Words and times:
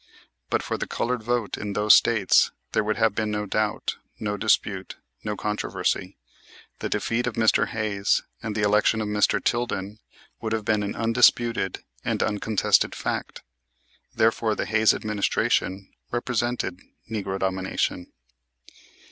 But 0.49 0.63
for 0.63 0.79
the 0.79 0.87
colored 0.87 1.21
vote 1.21 1.59
in 1.59 1.73
those 1.73 1.93
States 1.93 2.49
there 2.71 2.83
would 2.83 2.97
have 2.97 3.13
been 3.13 3.29
no 3.29 3.45
doubt, 3.45 3.97
no 4.19 4.35
dispute, 4.35 4.95
no 5.23 5.37
controversy. 5.37 6.17
The 6.79 6.89
defeat 6.89 7.27
of 7.27 7.35
Mr. 7.35 7.67
Hayes 7.67 8.23
and 8.41 8.55
the 8.55 8.63
election 8.63 8.99
of 9.01 9.07
Mr. 9.07 9.39
Tilden 9.43 9.99
would 10.41 10.53
have 10.53 10.65
been 10.65 10.81
an 10.81 10.95
undisputed 10.95 11.83
and 12.03 12.19
an 12.23 12.27
uncontested 12.29 12.95
fact. 12.95 13.43
Therefore, 14.15 14.55
the 14.55 14.65
Hayes 14.65 14.91
administration 14.91 15.93
represented 16.11 16.79
"Negro 17.07 17.37
Domination." 17.37 18.11